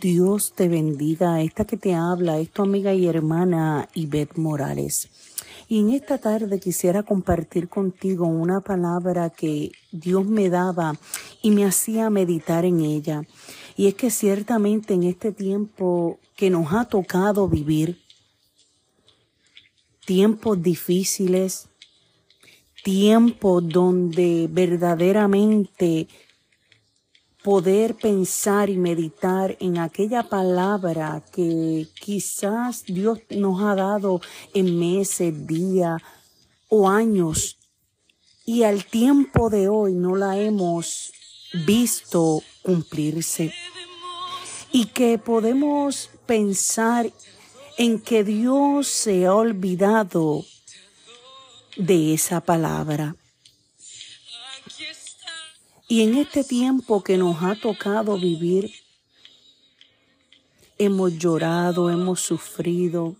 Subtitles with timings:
[0.00, 1.42] Dios te bendiga.
[1.42, 5.08] Esta que te habla es tu amiga y hermana Ivette Morales.
[5.68, 10.96] Y en esta tarde quisiera compartir contigo una palabra que Dios me daba
[11.42, 13.22] y me hacía meditar en ella.
[13.76, 18.00] Y es que ciertamente en este tiempo que nos ha tocado vivir,
[20.06, 21.68] tiempos difíciles,
[22.84, 26.06] tiempos donde verdaderamente
[27.48, 34.20] poder pensar y meditar en aquella palabra que quizás Dios nos ha dado
[34.52, 36.02] en meses, días
[36.68, 37.56] o años
[38.44, 41.10] y al tiempo de hoy no la hemos
[41.66, 43.54] visto cumplirse.
[44.70, 47.10] Y que podemos pensar
[47.78, 50.44] en que Dios se ha olvidado
[51.78, 53.16] de esa palabra.
[55.90, 58.70] Y en este tiempo que nos ha tocado vivir,
[60.76, 63.16] hemos llorado, hemos sufrido.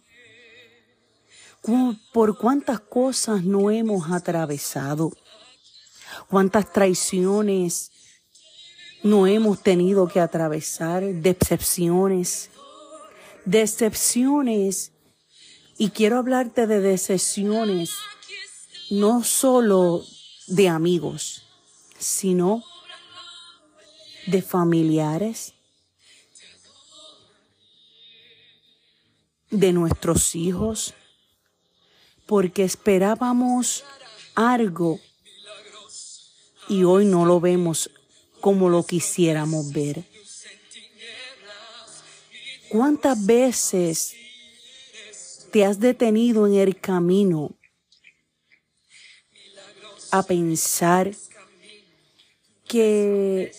[2.13, 5.13] Por cuántas cosas no hemos atravesado,
[6.29, 7.91] cuántas traiciones
[9.03, 12.51] no hemos tenido que atravesar, decepciones,
[13.47, 14.93] decepciones.
[15.79, 17.93] Y quiero hablarte de decepciones,
[18.91, 20.05] no solo
[20.49, 21.48] de amigos,
[21.99, 22.65] sino
[24.27, 25.55] de familiares,
[29.51, 30.95] de nuestros hijos,
[32.27, 33.85] porque esperábamos
[34.35, 35.01] algo
[36.69, 37.91] y hoy no lo vemos
[38.41, 40.05] como lo quisiéramos ver.
[42.69, 44.15] ¿Cuántas veces
[45.51, 47.57] te has detenido en el camino
[50.11, 51.15] a pensar
[52.69, 53.53] que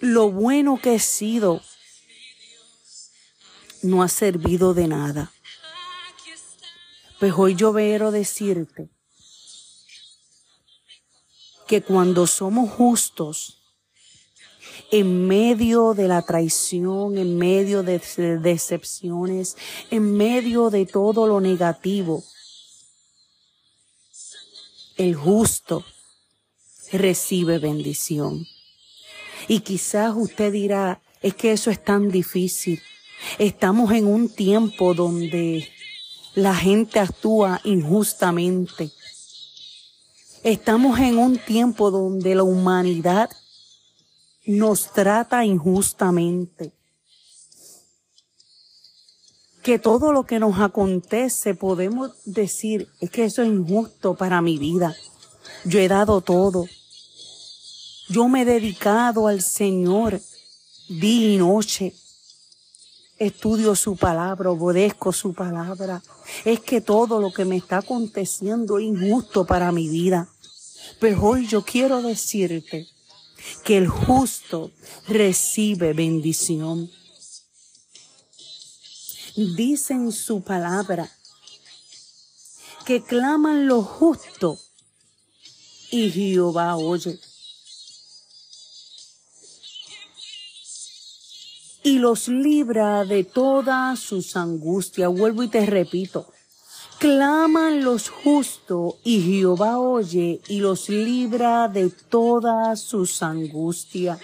[0.00, 1.62] lo bueno que he sido
[3.82, 5.32] no ha servido de nada.
[7.20, 8.90] Pues hoy yo quiero decirte
[11.66, 13.60] que cuando somos justos,
[14.90, 17.98] en medio de la traición, en medio de
[18.40, 19.56] decepciones,
[19.90, 22.22] en medio de todo lo negativo,
[24.96, 25.84] el justo
[26.98, 28.46] recibe bendición.
[29.48, 32.80] Y quizás usted dirá, es que eso es tan difícil.
[33.38, 35.68] Estamos en un tiempo donde
[36.34, 38.90] la gente actúa injustamente.
[40.42, 43.30] Estamos en un tiempo donde la humanidad
[44.46, 46.72] nos trata injustamente.
[49.62, 54.58] Que todo lo que nos acontece podemos decir, es que eso es injusto para mi
[54.58, 54.94] vida.
[55.64, 56.66] Yo he dado todo.
[58.08, 60.20] Yo me he dedicado al Señor
[60.88, 61.94] día y noche.
[63.16, 66.02] Estudio su palabra, obedezco su palabra.
[66.44, 70.28] Es que todo lo que me está aconteciendo es injusto para mi vida.
[71.00, 72.86] Pues hoy yo quiero decirte
[73.64, 74.70] que el justo
[75.08, 76.90] recibe bendición.
[79.34, 81.10] Dice en su palabra
[82.84, 84.58] que claman lo justo
[85.90, 87.18] y Jehová oye.
[91.84, 95.12] Y los libra de todas sus angustias.
[95.12, 96.26] Vuelvo y te repito.
[96.98, 104.18] Claman los justos y Jehová oye y los libra de todas sus angustias.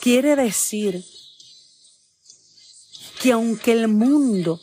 [0.00, 1.04] Quiere decir
[3.20, 4.60] que aunque el mundo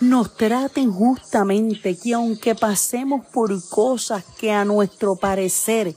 [0.00, 5.96] nos traten justamente, que aunque pasemos por cosas que a nuestro parecer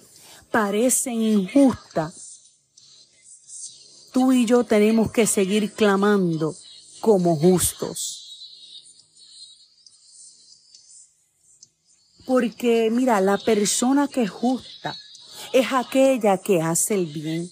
[0.56, 2.54] parecen injustas,
[4.14, 6.56] tú y yo tenemos que seguir clamando
[7.02, 8.22] como justos.
[12.26, 14.96] Porque mira, la persona que es justa
[15.52, 17.52] es aquella que hace el bien.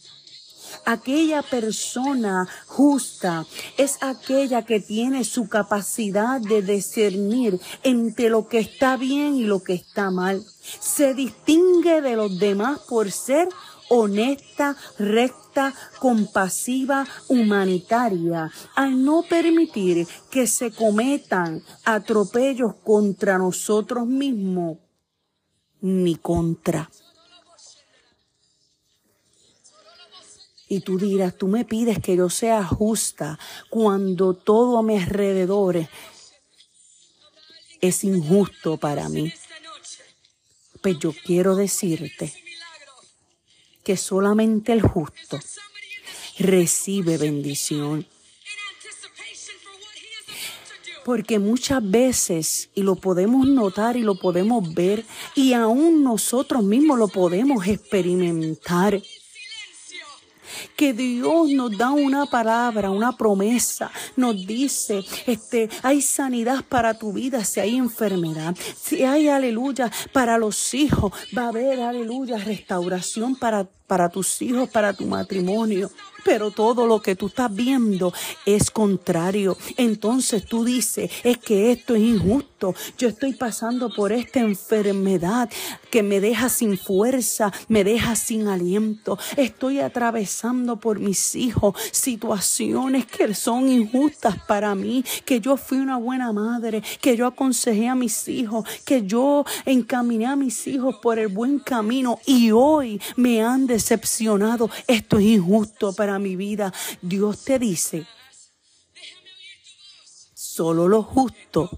[0.86, 3.46] Aquella persona justa
[3.78, 9.64] es aquella que tiene su capacidad de discernir entre lo que está bien y lo
[9.64, 10.44] que está mal.
[10.80, 13.50] Se distingue de los demás por ser
[13.90, 24.78] honesta, recta, compasiva, humanitaria, al no permitir que se cometan atropellos contra nosotros mismos
[25.82, 26.90] ni contra
[30.74, 33.38] Y tú dirás, tú me pides que yo sea justa
[33.70, 35.88] cuando todo a mi alrededor
[37.80, 39.32] es injusto para mí.
[40.82, 42.34] Pues yo quiero decirte
[43.84, 45.40] que solamente el justo
[46.40, 48.08] recibe bendición.
[51.06, 55.06] Porque muchas veces, y lo podemos notar y lo podemos ver,
[55.36, 59.00] y aún nosotros mismos lo podemos experimentar,
[60.76, 67.14] que Dios nos da una palabra, una promesa, nos dice, este, hay sanidad para tu
[67.14, 73.36] vida si hay enfermedad, si hay aleluya para los hijos, va a haber aleluya restauración
[73.36, 75.92] para para tus hijos, para tu matrimonio
[76.24, 78.14] pero todo lo que tú estás viendo
[78.46, 79.58] es contrario.
[79.78, 82.53] Entonces tú dices, es que esto es injusto.
[82.98, 85.50] Yo estoy pasando por esta enfermedad
[85.92, 89.18] que me deja sin fuerza, me deja sin aliento.
[89.36, 95.98] Estoy atravesando por mis hijos situaciones que son injustas para mí, que yo fui una
[95.98, 101.20] buena madre, que yo aconsejé a mis hijos, que yo encaminé a mis hijos por
[101.20, 104.70] el buen camino y hoy me han decepcionado.
[104.88, 106.74] Esto es injusto para mi vida.
[107.02, 108.06] Dios te dice,
[110.34, 111.70] solo los justos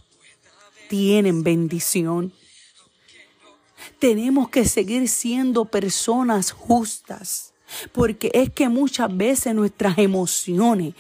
[0.88, 2.34] tienen bendición.
[4.00, 7.54] Tenemos que seguir siendo personas justas,
[7.92, 10.94] porque es que muchas veces nuestras emociones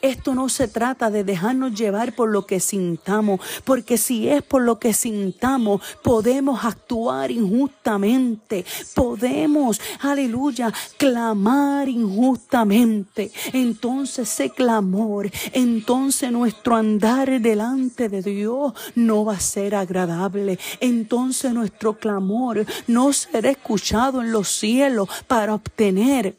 [0.00, 4.62] esto no se trata de dejarnos llevar por lo que sintamos, porque si es por
[4.62, 8.64] lo que sintamos, podemos actuar injustamente,
[8.94, 13.32] podemos, aleluya, clamar injustamente.
[13.52, 20.58] Entonces ese clamor, entonces nuestro andar delante de Dios no va a ser agradable.
[20.80, 26.36] Entonces nuestro clamor no será escuchado en los cielos para obtener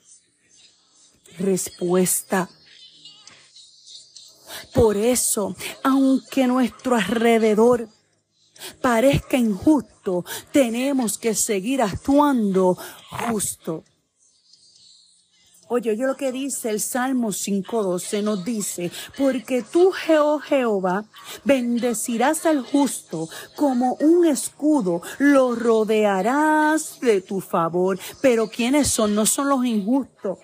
[1.38, 2.50] respuesta.
[4.74, 7.88] Por eso, aunque nuestro alrededor
[8.82, 12.78] parezca injusto, tenemos que seguir actuando
[13.30, 13.84] justo.
[15.72, 21.06] Oye, oye lo que dice el Salmo 5.12 nos dice, porque tú, Jehová,
[21.44, 28.00] bendecirás al justo como un escudo, lo rodearás de tu favor.
[28.20, 29.14] Pero ¿quiénes son?
[29.14, 30.40] No son los injustos,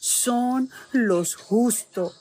[0.00, 2.20] son los justos.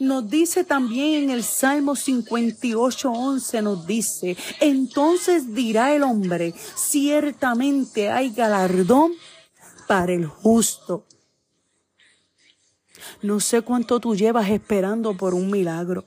[0.00, 8.10] Nos dice también en el Salmo 58, 11, nos dice, entonces dirá el hombre, ciertamente
[8.10, 9.12] hay galardón
[9.86, 11.04] para el justo.
[13.22, 16.04] No sé cuánto tú llevas esperando por un milagro.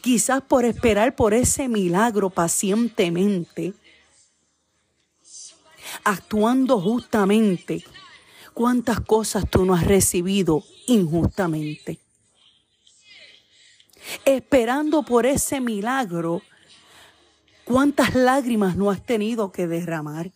[0.00, 3.74] Quizás por esperar por ese milagro pacientemente,
[6.04, 7.84] actuando justamente.
[8.54, 12.01] ¿Cuántas cosas tú no has recibido injustamente?
[14.24, 16.42] Esperando por ese milagro,
[17.64, 20.30] ¿cuántas lágrimas no has tenido que derramar?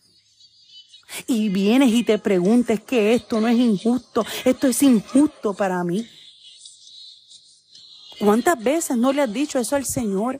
[1.25, 6.07] Y vienes y te preguntas que esto no es injusto, esto es injusto para mí.
[8.19, 10.39] ¿Cuántas veces no le has dicho eso al Señor?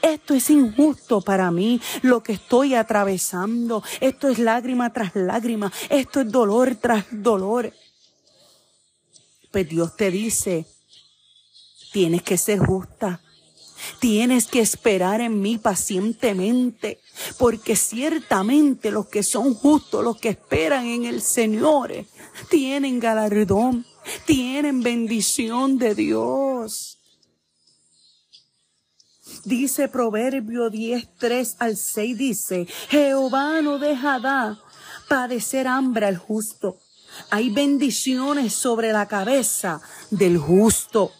[0.00, 3.82] Esto es injusto para mí, lo que estoy atravesando.
[4.00, 5.72] Esto es lágrima tras lágrima.
[5.88, 7.72] Esto es dolor tras dolor.
[9.50, 10.66] Pues Dios te dice,
[11.92, 13.20] Tienes que ser justa.
[13.98, 17.00] Tienes que esperar en mí pacientemente,
[17.38, 21.92] porque ciertamente los que son justos, los que esperan en el Señor,
[22.48, 23.84] tienen galardón,
[24.24, 26.98] tienen bendición de Dios.
[29.44, 34.60] Dice Proverbio 10, 3 al 6, dice, Jehová no dejará
[35.08, 36.78] padecer hambre al justo.
[37.30, 41.12] Hay bendiciones sobre la cabeza del justo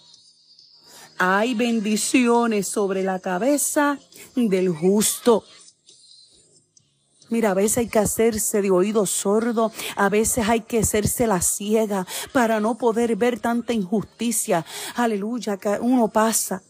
[1.25, 3.97] hay bendiciones sobre la cabeza
[4.35, 5.45] del justo.
[7.31, 11.41] Mira, a veces hay que hacerse de oído sordo, a veces hay que hacerse la
[11.41, 14.67] ciega para no poder ver tanta injusticia.
[14.97, 16.65] Aleluya, que uno pasa.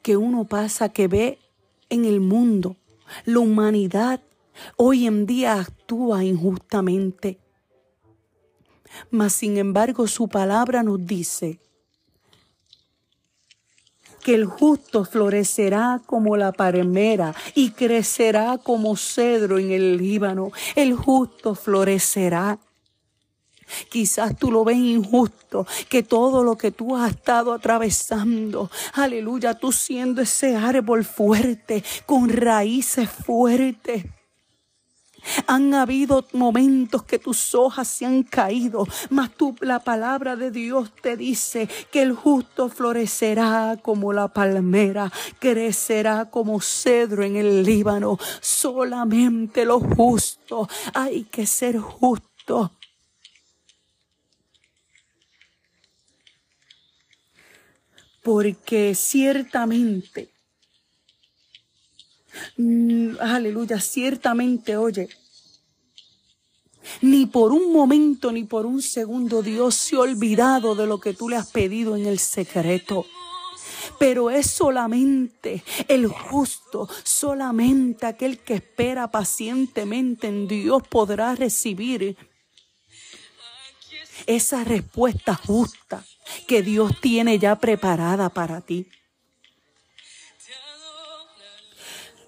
[0.00, 1.38] Que uno pasa, que ve
[1.90, 2.76] en el mundo.
[3.26, 4.22] La humanidad
[4.76, 7.38] hoy en día actúa injustamente.
[9.10, 11.60] Mas sin embargo su palabra nos dice
[14.22, 20.52] que el justo florecerá como la palmera y crecerá como cedro en el Líbano.
[20.74, 22.58] El justo florecerá.
[23.90, 29.72] Quizás tú lo ves injusto, que todo lo que tú has estado atravesando, aleluya, tú
[29.72, 34.04] siendo ese árbol fuerte, con raíces fuertes,
[35.46, 40.90] Han habido momentos que tus hojas se han caído, mas tú, la palabra de Dios
[41.02, 48.18] te dice que el justo florecerá como la palmera, crecerá como cedro en el Líbano.
[48.40, 52.72] Solamente lo justo, hay que ser justo.
[58.22, 60.37] Porque ciertamente
[62.56, 65.08] Mm, aleluya, ciertamente, oye,
[67.00, 71.14] ni por un momento, ni por un segundo Dios se ha olvidado de lo que
[71.14, 73.06] tú le has pedido en el secreto.
[73.98, 82.16] Pero es solamente el justo, solamente aquel que espera pacientemente en Dios podrá recibir
[84.26, 86.04] esa respuesta justa
[86.46, 88.86] que Dios tiene ya preparada para ti.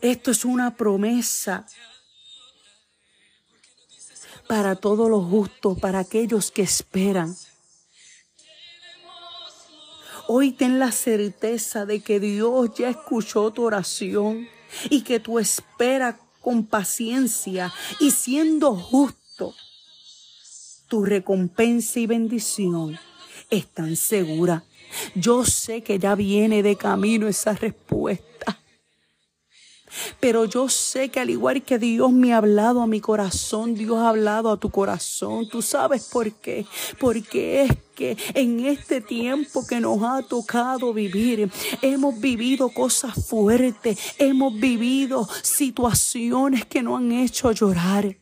[0.01, 1.67] Esto es una promesa
[4.47, 7.37] para todos los justos, para aquellos que esperan.
[10.27, 14.49] Hoy ten la certeza de que Dios ya escuchó tu oración
[14.89, 19.55] y que tú esperas con paciencia y siendo justo,
[20.89, 22.99] tu recompensa y bendición
[23.51, 24.63] están seguras.
[25.15, 28.60] Yo sé que ya viene de camino esa respuesta.
[30.21, 33.99] Pero yo sé que al igual que Dios me ha hablado a mi corazón, Dios
[33.99, 35.49] ha hablado a tu corazón.
[35.49, 36.67] ¿Tú sabes por qué?
[36.99, 41.51] Porque es que en este tiempo que nos ha tocado vivir,
[41.83, 48.17] hemos vivido cosas fuertes, hemos vivido situaciones que nos han hecho llorar.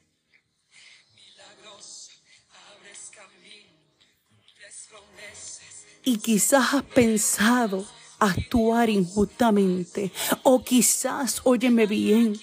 [6.04, 7.84] Y quizás has pensado,
[8.18, 10.12] actuar injustamente.
[10.42, 12.38] O quizás, óyeme bien,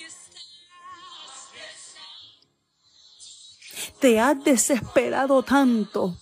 [3.99, 6.15] te has desesperado tanto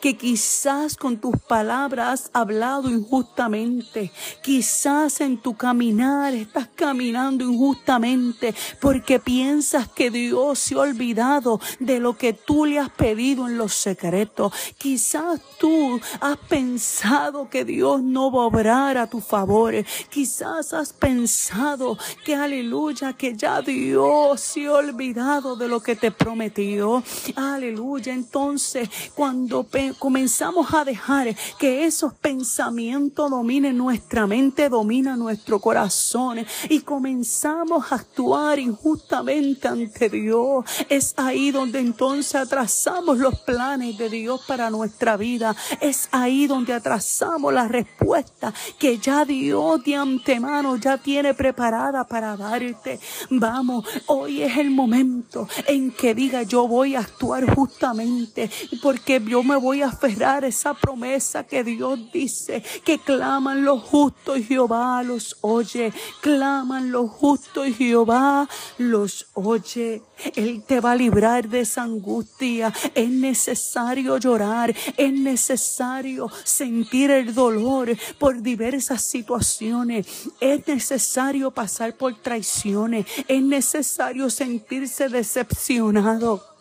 [0.00, 8.54] que quizás con tus palabras has hablado injustamente, quizás en tu caminar estás caminando injustamente
[8.80, 13.58] porque piensas que Dios se ha olvidado de lo que tú le has pedido en
[13.58, 14.52] los secretos.
[14.78, 19.74] Quizás tú has pensado que Dios no va a obrar a tu favor.
[20.10, 26.10] Quizás has pensado que aleluya, que ya Dios se ha olvidado de lo que te
[26.10, 27.02] prometió.
[27.34, 28.12] Aleluya.
[28.12, 29.65] Entonces, cuando
[29.98, 37.96] comenzamos a dejar que esos pensamientos dominen nuestra mente, dominen nuestro corazón y comenzamos a
[37.96, 45.16] actuar injustamente ante Dios, es ahí donde entonces atrasamos los planes de Dios para nuestra
[45.16, 45.54] vida.
[45.80, 52.36] Es ahí donde atrasamos la respuesta que ya Dios de antemano ya tiene preparada para
[52.36, 53.00] darte.
[53.30, 58.50] Vamos, hoy es el momento en que diga yo voy a actuar justamente
[58.82, 64.38] porque yo me voy a aferrar esa promesa que Dios dice, que claman los justos
[64.38, 68.48] y Jehová los oye, claman los justos y Jehová
[68.78, 70.02] los oye.
[70.34, 72.72] Él te va a librar de esa angustia.
[72.94, 80.06] Es necesario llorar, es necesario sentir el dolor por diversas situaciones,
[80.40, 86.55] es necesario pasar por traiciones, es necesario sentirse decepcionado.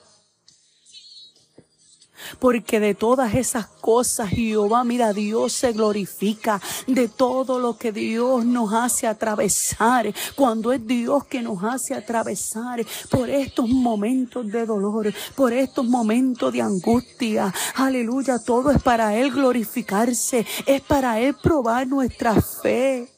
[2.40, 8.46] Porque de todas esas cosas, Jehová, mira, Dios se glorifica de todo lo que Dios
[8.46, 10.14] nos hace atravesar.
[10.36, 16.52] Cuando es Dios que nos hace atravesar por estos momentos de dolor, por estos momentos
[16.52, 17.54] de angustia.
[17.76, 23.12] Aleluya, todo es para Él glorificarse, es para Él probar nuestra fe.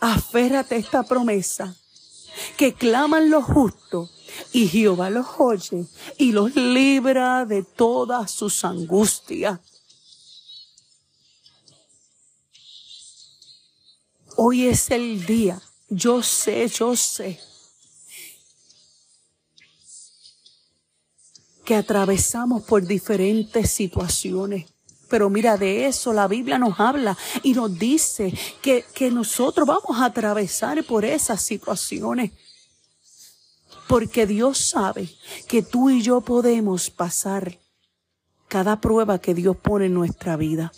[0.00, 1.74] Aférrate a esta promesa
[2.56, 4.15] que claman los justos
[4.52, 5.86] y Jehová los oye
[6.18, 9.60] y los libra de todas sus angustias.
[14.36, 15.60] Hoy es el día.
[15.88, 17.40] Yo sé, yo sé
[21.66, 24.66] que atravesamos por diferentes situaciones.
[25.08, 30.00] Pero mira, de eso la Biblia nos habla y nos dice que, que nosotros vamos
[30.00, 32.32] a atravesar por esas situaciones.
[33.88, 35.08] Porque Dios sabe
[35.48, 37.58] que tú y yo podemos pasar
[38.48, 40.72] cada prueba que Dios pone en nuestra vida.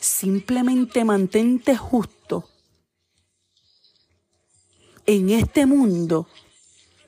[0.00, 2.48] Simplemente mantente justo
[5.06, 6.28] en este mundo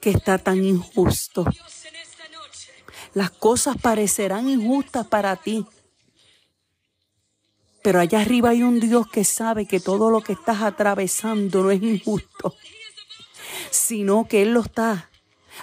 [0.00, 1.44] que está tan injusto.
[3.14, 5.66] Las cosas parecerán injustas para ti,
[7.82, 11.70] pero allá arriba hay un Dios que sabe que todo lo que estás atravesando no
[11.70, 12.54] es injusto
[13.70, 15.10] sino que Él lo está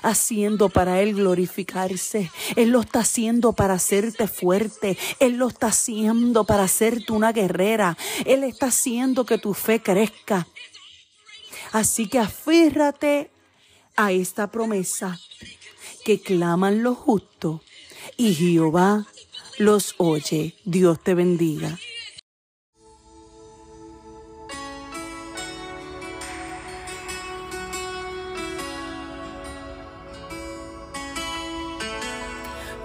[0.01, 2.31] haciendo para Él glorificarse.
[2.55, 4.97] Él lo está haciendo para hacerte fuerte.
[5.19, 7.97] Él lo está haciendo para hacerte una guerrera.
[8.25, 10.47] Él está haciendo que tu fe crezca.
[11.71, 13.29] Así que afírrate
[13.95, 15.19] a esta promesa
[16.05, 17.61] que claman los justos
[18.15, 19.07] y Jehová
[19.57, 20.55] los oye.
[20.63, 21.77] Dios te bendiga.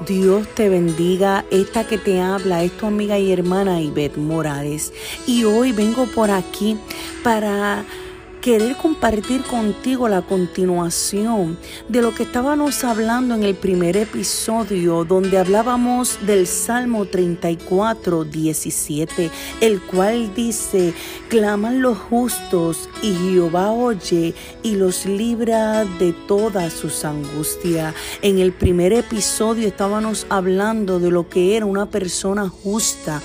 [0.07, 1.45] Dios te bendiga.
[1.51, 4.93] Esta que te habla es tu amiga y hermana Ivette Morales.
[5.27, 6.77] Y hoy vengo por aquí
[7.23, 7.85] para
[8.43, 11.57] querer compartir contigo la continuación
[11.89, 19.31] de lo que estábamos hablando en el primer episodio donde hablábamos del Salmo 34, 17,
[19.61, 20.93] el cual dice,
[21.29, 24.35] claman los justos y Jehová oye
[24.65, 27.95] y los libra de toda sus angustias.
[28.23, 33.23] En el primer episodio estábamos hablando de lo que era una persona justa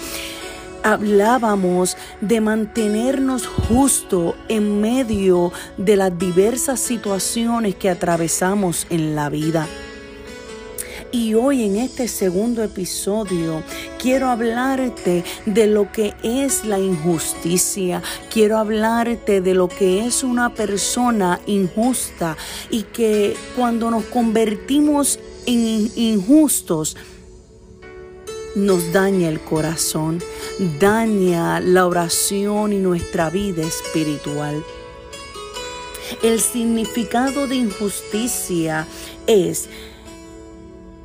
[0.87, 9.67] hablábamos de mantenernos justo en medio de las diversas situaciones que atravesamos en la vida.
[11.11, 13.63] Y hoy en este segundo episodio
[14.01, 18.01] quiero hablarte de lo que es la injusticia.
[18.31, 22.37] Quiero hablarte de lo que es una persona injusta
[22.69, 26.95] y que cuando nos convertimos en injustos,
[28.57, 30.19] nos daña el corazón,
[30.79, 34.63] daña la oración y nuestra vida espiritual.
[36.23, 38.87] El significado de injusticia
[39.27, 39.69] es,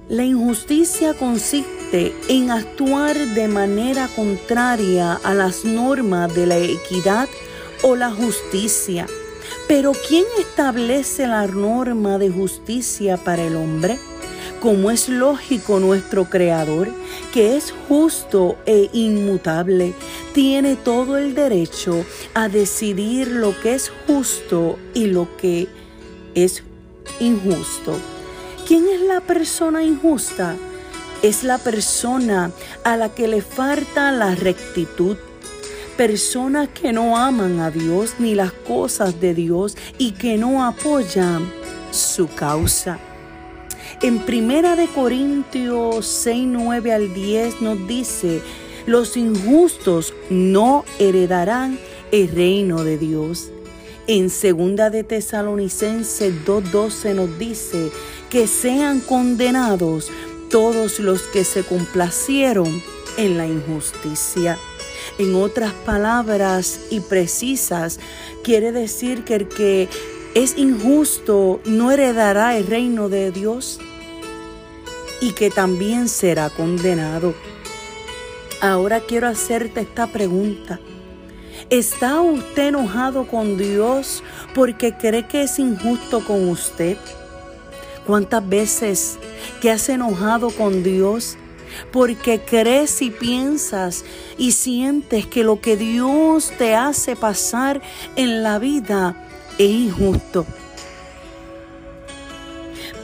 [0.09, 7.29] la injusticia consiste en actuar de manera contraria a las normas de la equidad
[7.83, 9.07] o la justicia.
[9.69, 13.99] Pero ¿quién establece la norma de justicia para el hombre?
[14.63, 16.89] Como es lógico nuestro Creador,
[17.33, 19.93] que es justo e inmutable,
[20.33, 25.67] tiene todo el derecho a decidir lo que es justo y lo que
[26.37, 26.63] es
[27.19, 27.99] injusto.
[28.65, 30.55] ¿Quién es la persona injusta?
[31.23, 32.53] Es la persona
[32.85, 35.17] a la que le falta la rectitud.
[35.97, 41.53] Personas que no aman a Dios ni las cosas de Dios y que no apoyan
[41.91, 43.01] su causa.
[44.03, 48.43] En Primera de Corintios 6, 9 al 10 nos dice,
[48.85, 51.79] los injustos no heredarán
[52.11, 53.53] el reino de Dios.
[54.09, 57.93] En Segunda de Tesalonicenses 2:12 nos dice
[58.29, 60.11] que sean condenados
[60.51, 62.83] todos los que se complacieron
[63.17, 64.59] en la injusticia.
[65.19, 68.01] En otras palabras y precisas,
[68.43, 69.89] quiere decir que el que
[70.35, 73.79] es injusto no heredará el reino de Dios
[75.23, 77.33] y que también será condenado.
[78.61, 80.81] Ahora quiero hacerte esta pregunta.
[81.71, 86.99] ¿Está usted enojado con Dios porque cree que es injusto con usted?
[88.05, 89.19] ¿Cuántas veces
[89.61, 91.39] te has enojado con Dios
[91.93, 94.05] porque crees y piensas
[94.37, 97.81] y sientes que lo que Dios te hace pasar
[98.17, 99.15] en la vida
[99.57, 100.45] es injusto?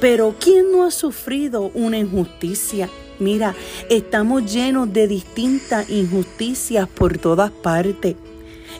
[0.00, 2.88] Pero ¿quién no ha sufrido una injusticia?
[3.18, 3.56] Mira,
[3.90, 8.14] estamos llenos de distintas injusticias por todas partes.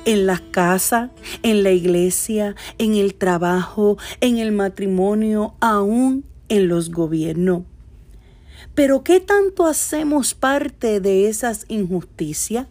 [0.04, 1.11] En las casas,
[1.42, 7.62] en la iglesia, en el trabajo, en el matrimonio, aún en los gobiernos.
[8.76, 12.68] Pero ¿qué tanto hacemos parte de esas injusticias?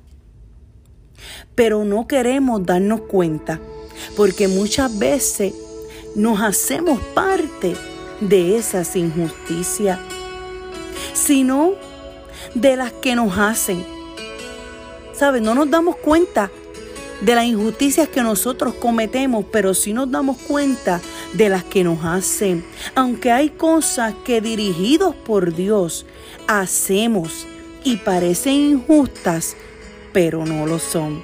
[1.53, 3.59] Pero no queremos darnos cuenta,
[4.15, 5.53] porque muchas veces
[6.15, 7.75] nos hacemos parte
[8.19, 9.99] de esas injusticias,
[11.13, 11.73] sino
[12.53, 13.85] de las que nos hacen.
[15.13, 15.41] ¿Sabes?
[15.41, 16.51] No nos damos cuenta
[17.21, 21.01] de las injusticias que nosotros cometemos, pero sí nos damos cuenta
[21.33, 22.63] de las que nos hacen.
[22.95, 26.05] Aunque hay cosas que dirigidos por Dios
[26.47, 27.47] hacemos
[27.83, 29.55] y parecen injustas,
[30.13, 31.23] pero no lo son.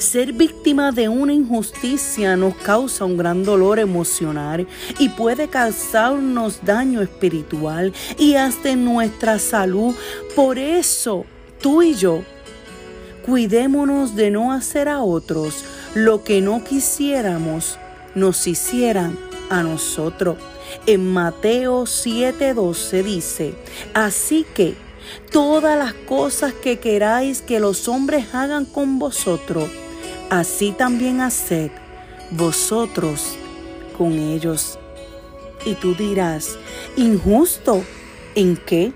[0.00, 4.66] Ser víctima de una injusticia nos causa un gran dolor emocional
[4.98, 9.94] y puede causarnos daño espiritual y hasta en nuestra salud.
[10.34, 11.26] Por eso,
[11.60, 12.22] tú y yo,
[13.26, 17.78] cuidémonos de no hacer a otros lo que no quisiéramos
[18.14, 19.18] nos hicieran
[19.50, 20.38] a nosotros.
[20.86, 23.54] En Mateo 7:12 dice,
[23.92, 24.76] así que
[25.30, 29.68] todas las cosas que queráis que los hombres hagan con vosotros,
[30.30, 31.70] así también haced
[32.30, 33.36] vosotros
[33.98, 34.78] con ellos.
[35.66, 36.56] Y tú dirás,
[36.96, 37.84] ¿injusto?
[38.34, 38.92] ¿En qué?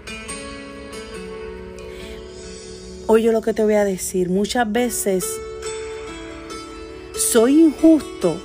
[3.07, 5.27] Oye lo que te voy a decir, muchas veces
[7.15, 8.41] soy injusto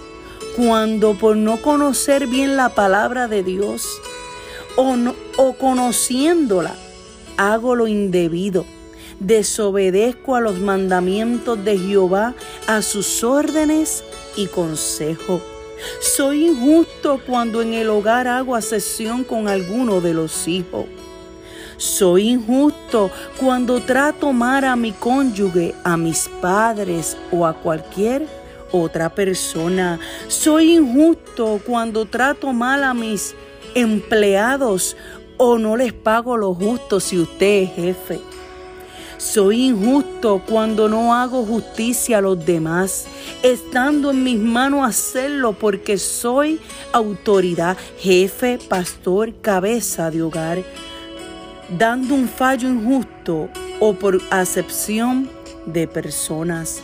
[0.57, 3.87] cuando por no conocer bien la palabra de Dios
[4.75, 4.95] o,
[5.37, 6.75] o conociéndola
[7.37, 8.65] hago lo indebido,
[9.19, 12.35] desobedezco a los mandamientos de Jehová,
[12.67, 14.03] a sus órdenes
[14.35, 15.41] y consejo.
[16.01, 20.85] Soy injusto cuando en el hogar hago asesión con alguno de los hijos.
[21.77, 28.27] Soy injusto cuando trato mal a mi cónyuge, a mis padres o a cualquier
[28.71, 29.97] otra persona.
[30.27, 33.33] Soy injusto cuando trato mal a mis
[33.75, 34.97] empleados
[35.37, 38.28] o no les pago lo justo si usted es jefe.
[39.19, 43.05] Soy injusto cuando no hago justicia a los demás,
[43.43, 46.57] estando en mis manos hacerlo porque soy
[46.93, 50.63] autoridad, jefe, pastor, cabeza de hogar,
[51.77, 53.49] dando un fallo injusto
[53.81, 55.29] o por acepción
[55.65, 56.81] de personas.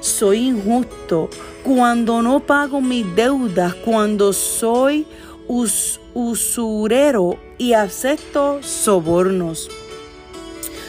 [0.00, 1.30] Soy injusto
[1.62, 5.06] cuando no pago mis deudas, cuando soy
[5.46, 9.70] usurero y acepto sobornos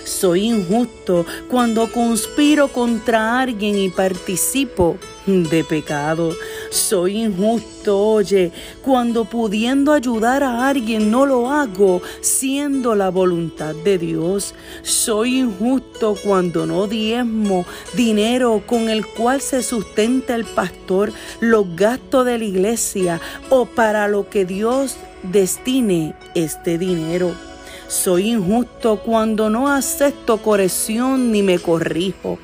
[0.04, 6.36] soy injusto cuando conspiro contra alguien y participo de pecado.
[6.70, 13.98] Soy injusto, oye, cuando pudiendo ayudar a alguien no lo hago, siendo la voluntad de
[13.98, 14.54] Dios.
[14.82, 22.26] Soy injusto cuando no diezmo dinero con el cual se sustenta el pastor, los gastos
[22.26, 27.53] de la iglesia o para lo que Dios destine este dinero.
[27.94, 32.40] Soy injusto cuando no acepto corrección ni me corrijo.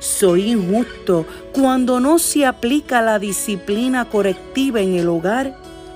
[0.00, 5.54] Soy injusto cuando no se aplica la disciplina correctiva en el hogar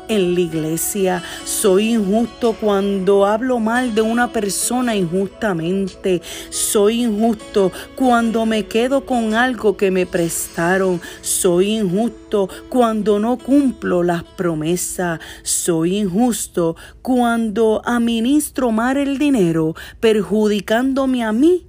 [0.09, 1.23] en la iglesia.
[1.45, 6.23] Soy injusto cuando hablo mal de una persona injustamente.
[6.51, 11.01] Soy injusto cuando me quedo con algo que me prestaron.
[11.21, 15.21] Soy injusto cuando no cumplo las promesas.
[15.43, 21.67] Soy injusto cuando administro mal el dinero, perjudicándome a mí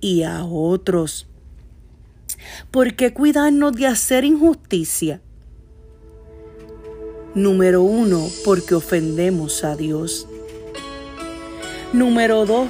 [0.00, 1.26] y a otros.
[2.70, 5.20] ¿Por qué cuidarnos de hacer injusticia?
[7.38, 10.26] Número uno, porque ofendemos a Dios.
[11.92, 12.66] Número dos,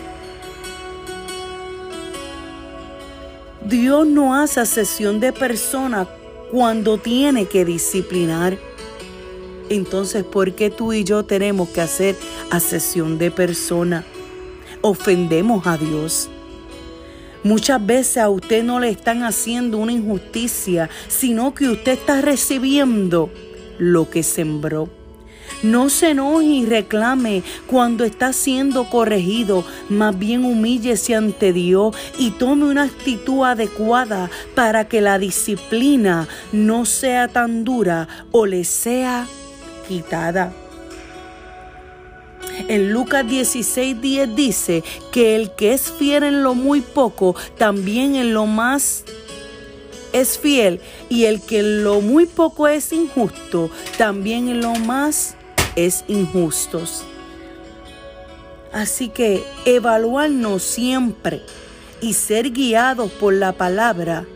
[3.64, 6.06] Dios no hace sesión de persona
[6.50, 8.58] cuando tiene que disciplinar.
[9.70, 12.14] Entonces, ¿por qué tú y yo tenemos que hacer
[12.50, 14.04] asesión de persona?
[14.82, 16.28] Ofendemos a Dios.
[17.42, 23.30] Muchas veces a usted no le están haciendo una injusticia, sino que usted está recibiendo
[23.78, 24.88] lo que sembró.
[25.62, 32.30] No se enoje y reclame cuando está siendo corregido, más bien humíllese ante Dios y
[32.30, 39.26] tome una actitud adecuada para que la disciplina no sea tan dura o le sea
[39.88, 40.52] quitada.
[42.68, 48.16] En Lucas 16, 10 dice que el que es fiel en lo muy poco, también
[48.16, 49.04] en lo más
[50.20, 55.36] es fiel y el que lo muy poco es injusto, también en lo más
[55.76, 56.82] es injusto.
[58.72, 61.42] Así que evaluarnos siempre
[62.00, 64.26] y ser guiados por la palabra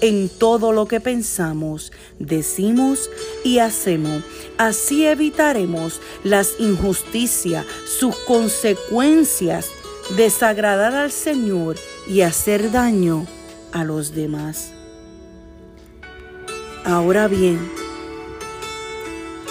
[0.00, 3.08] en todo lo que pensamos, decimos
[3.44, 4.24] y hacemos.
[4.58, 9.70] Así evitaremos las injusticias, sus consecuencias,
[10.16, 11.76] desagradar al Señor
[12.08, 13.26] y hacer daño
[13.70, 14.72] a los demás.
[16.84, 17.60] Ahora bien,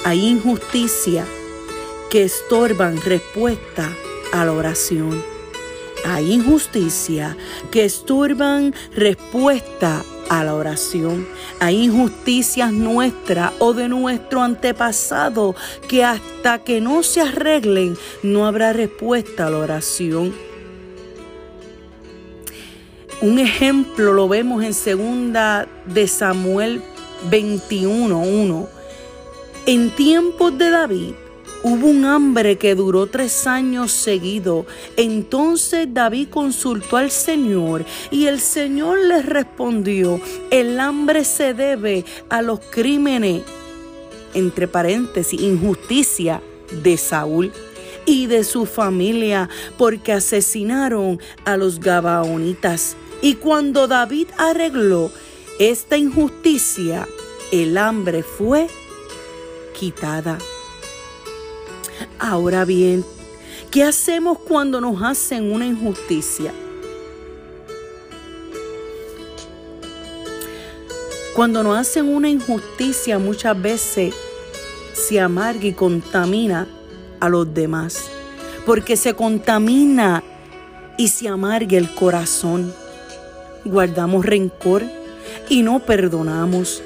[0.04, 1.26] hay injusticia
[2.10, 3.90] que estorban respuesta
[4.34, 5.24] a la oración.
[6.04, 7.38] Hay injusticia
[7.72, 11.26] que estorban respuesta a la oración.
[11.62, 15.56] Hay injusticias nuestras o de nuestro antepasado
[15.88, 20.34] que hasta que no se arreglen no habrá respuesta a la oración.
[23.22, 26.82] Un ejemplo lo vemos en segunda de Samuel
[27.30, 28.68] 21.1.
[29.66, 31.14] En tiempos de David
[31.64, 34.66] hubo un hambre que duró tres años seguido.
[34.98, 42.42] Entonces David consultó al Señor y el Señor le respondió, el hambre se debe a
[42.42, 43.44] los crímenes,
[44.34, 46.42] entre paréntesis, injusticia
[46.84, 47.52] de Saúl
[48.06, 52.96] y de su familia, porque asesinaron a los Gabaonitas.
[53.22, 55.12] Y cuando David arregló
[55.70, 57.08] esta injusticia,
[57.52, 58.68] el hambre fue
[59.78, 60.40] quitada.
[62.18, 63.06] Ahora bien,
[63.70, 66.52] ¿qué hacemos cuando nos hacen una injusticia?
[71.36, 74.16] Cuando nos hacen una injusticia muchas veces
[74.94, 76.68] se amarga y contamina
[77.20, 78.10] a los demás,
[78.66, 80.24] porque se contamina
[80.98, 82.74] y se amarga el corazón.
[83.64, 85.01] Guardamos rencor
[85.50, 86.82] y no perdonamos.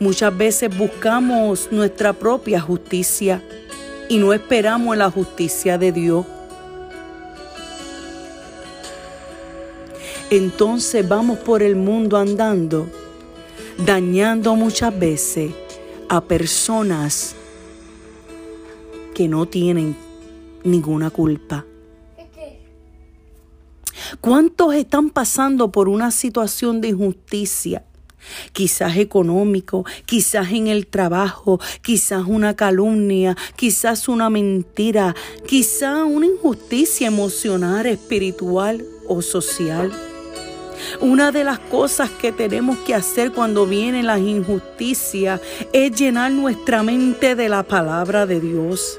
[0.00, 3.42] Muchas veces buscamos nuestra propia justicia
[4.08, 6.26] y no esperamos la justicia de Dios.
[10.30, 12.88] Entonces vamos por el mundo andando,
[13.78, 15.52] dañando muchas veces
[16.08, 17.34] a personas
[19.14, 19.96] que no tienen
[20.64, 21.64] ninguna culpa.
[24.20, 27.84] ¿Cuántos están pasando por una situación de injusticia?
[28.52, 35.14] Quizás económico, quizás en el trabajo, quizás una calumnia, quizás una mentira,
[35.46, 39.92] quizás una injusticia emocional, espiritual o social.
[41.00, 45.40] Una de las cosas que tenemos que hacer cuando vienen las injusticias
[45.72, 48.98] es llenar nuestra mente de la palabra de Dios.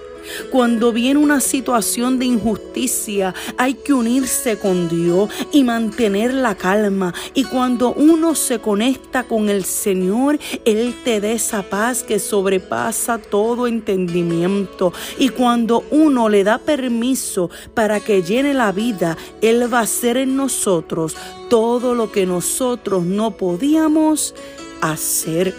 [0.52, 7.14] Cuando viene una situación de injusticia, hay que unirse con Dios y mantener la calma.
[7.34, 13.18] Y cuando uno se conecta con el Señor, Él te da esa paz que sobrepasa
[13.18, 14.94] todo entendimiento.
[15.18, 20.18] Y cuando uno le da permiso para que llene la vida, Él va a hacer
[20.18, 21.16] en nosotros
[21.50, 24.34] todo lo que nosotros no podíamos
[24.82, 25.54] hacer.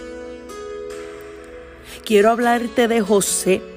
[2.04, 3.75] Quiero hablarte de José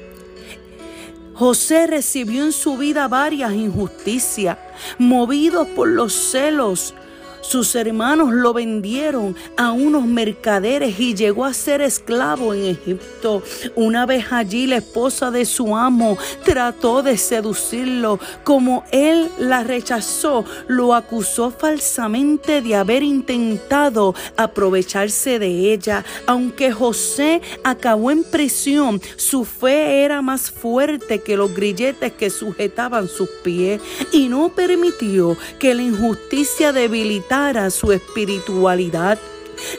[1.40, 4.58] José recibió en su vida varias injusticias,
[4.98, 6.94] movidos por los celos
[7.42, 13.44] sus hermanos lo vendieron a unos mercaderes y llegó a ser esclavo en Egipto.
[13.76, 18.20] Una vez allí la esposa de su amo trató de seducirlo.
[18.44, 26.04] Como él la rechazó, lo acusó falsamente de haber intentado aprovecharse de ella.
[26.26, 33.08] Aunque José acabó en prisión, su fe era más fuerte que los grilletes que sujetaban
[33.08, 37.29] sus pies y no permitió que la injusticia debilitara
[37.70, 39.20] su espiritualidad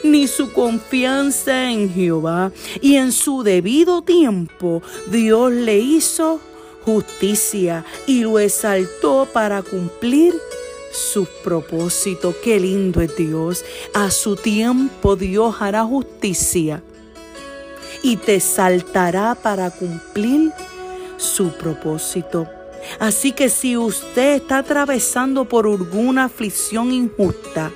[0.03, 2.51] ni su confianza en Jehová.
[2.81, 6.39] Y en su debido tiempo Dios le hizo
[6.85, 10.33] justicia y lo exaltó para cumplir
[10.91, 12.33] su propósito.
[12.43, 13.65] Qué lindo es Dios.
[13.93, 16.81] A su tiempo Dios hará justicia
[18.01, 20.51] y te exaltará para cumplir
[21.17, 22.47] su propósito.
[22.99, 27.71] Así que si usted está atravesando por alguna aflicción injusta,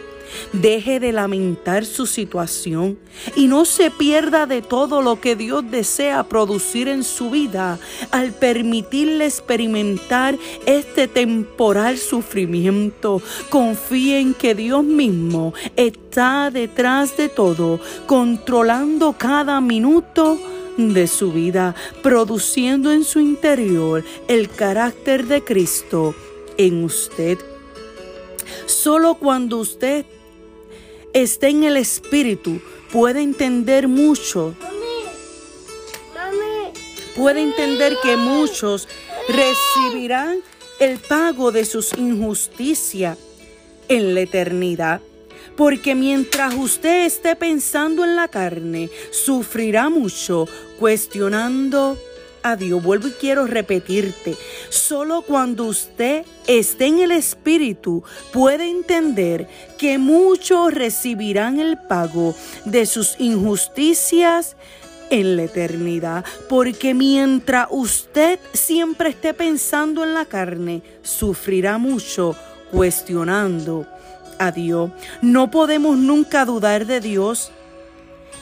[0.54, 2.98] Deje de lamentar su situación
[3.36, 7.80] y no se pierda de todo lo que Dios desea producir en su vida
[8.12, 13.22] al permitirle experimentar este temporal sufrimiento.
[13.50, 20.40] Confíe en que Dios mismo está detrás de todo, controlando cada minuto
[20.78, 26.16] de su vida, produciendo en su interior el carácter de Cristo
[26.58, 27.38] en usted.
[28.66, 30.06] Solo cuando usted
[31.14, 32.62] esté en el Espíritu
[32.92, 34.54] puede entender mucho.
[37.16, 38.90] Puede entender que muchos
[39.30, 40.40] recibirán
[40.80, 43.18] el pago de sus injusticias
[43.88, 45.02] en la eternidad.
[45.56, 50.48] Porque mientras usted esté pensando en la carne, sufrirá mucho
[50.80, 51.98] cuestionando
[52.46, 52.84] a Dios.
[52.84, 54.36] Vuelvo y quiero repetirte,
[54.70, 59.48] solo cuando usted esté en el Espíritu puede entender
[59.80, 64.56] que muchos recibirán el pago de sus injusticias
[65.10, 72.36] en la eternidad, porque mientras usted siempre esté pensando en la carne, sufrirá mucho
[72.72, 73.88] cuestionando
[74.40, 74.92] a Dios.
[75.22, 77.52] No podemos nunca dudar de Dios.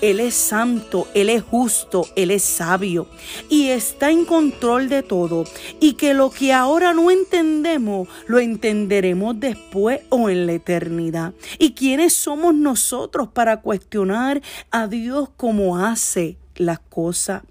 [0.01, 3.07] Él es santo, Él es justo, Él es sabio
[3.49, 5.45] y está en control de todo.
[5.79, 11.33] Y que lo que ahora no entendemos, lo entenderemos después o en la eternidad.
[11.57, 17.43] ¿Y quiénes somos nosotros para cuestionar a Dios como hace las cosas?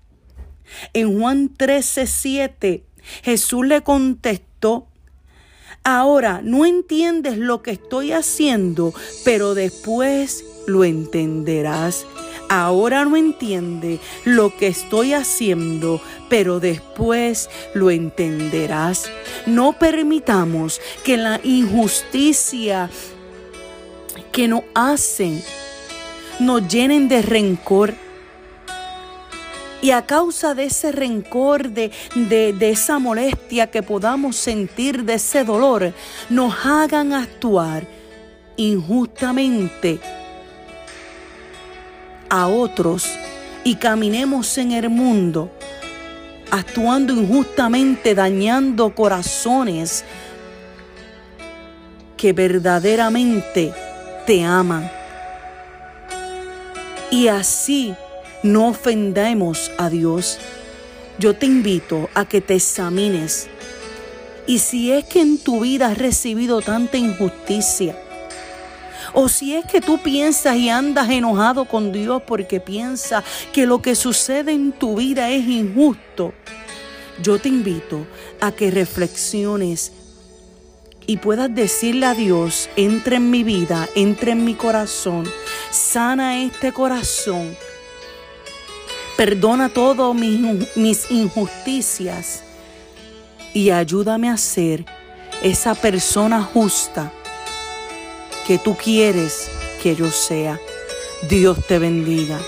[0.92, 2.84] En Juan 13, 7,
[3.22, 4.88] Jesús le contestó,
[5.84, 12.06] Ahora no entiendes lo que estoy haciendo, pero después lo entenderás.
[12.48, 19.10] Ahora no entiende lo que estoy haciendo, pero después lo entenderás.
[19.46, 22.88] No permitamos que la injusticia
[24.30, 25.42] que nos hacen
[26.38, 27.94] nos llenen de rencor.
[29.82, 35.44] Y a causa de ese rencor, de, de, esa molestia que podamos sentir, de ese
[35.44, 35.92] dolor,
[36.30, 37.86] nos hagan actuar
[38.56, 39.98] injustamente
[42.30, 43.10] a otros
[43.64, 45.50] y caminemos en el mundo
[46.52, 50.04] actuando injustamente, dañando corazones
[52.16, 53.72] que verdaderamente
[54.26, 54.88] te aman.
[57.10, 57.94] Y así
[58.42, 60.38] no ofendemos a Dios.
[61.18, 63.48] Yo te invito a que te examines.
[64.46, 67.96] Y si es que en tu vida has recibido tanta injusticia,
[69.14, 73.82] o si es que tú piensas y andas enojado con Dios porque piensas que lo
[73.82, 76.32] que sucede en tu vida es injusto,
[77.22, 78.06] yo te invito
[78.40, 79.92] a que reflexiones
[81.06, 85.24] y puedas decirle a Dios, entra en mi vida, entra en mi corazón,
[85.70, 87.56] sana este corazón,
[89.24, 92.42] perdona todas mis, injusticias
[93.54, 94.84] y ayúdame a ser
[95.44, 97.12] esa persona justa
[98.48, 99.48] que tú quieres
[99.80, 100.58] que yo sea.
[101.30, 102.40] Dios te bendiga.